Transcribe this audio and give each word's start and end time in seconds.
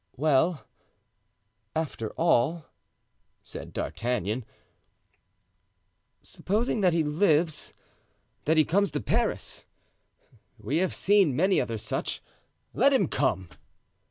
"Well, 0.17 0.65
after 1.75 2.09
all," 2.13 2.65
said 3.43 3.71
D'Artagnan, 3.71 4.45
"supposing 6.23 6.81
that 6.81 6.91
he 6.93 7.03
lives, 7.03 7.75
that 8.45 8.57
he 8.57 8.65
comes 8.65 8.89
to 8.93 8.99
Paris; 8.99 9.63
we 10.57 10.77
have 10.79 10.95
seen 10.95 11.35
many 11.35 11.61
other 11.61 11.77
such. 11.77 12.23
Let 12.73 12.93
him 12.93 13.07
come." 13.09 13.49